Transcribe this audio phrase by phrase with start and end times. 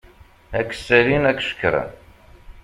[0.57, 1.89] Ad k-sallin ad k-cekṛen.